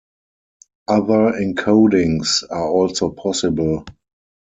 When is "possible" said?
3.11-3.85